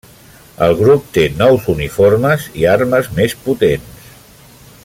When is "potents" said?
3.47-4.13